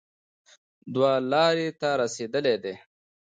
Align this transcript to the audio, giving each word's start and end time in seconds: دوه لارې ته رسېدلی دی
دوه 0.93 1.11
لارې 1.31 1.67
ته 1.79 1.89
رسېدلی 2.01 2.55
دی 2.63 2.73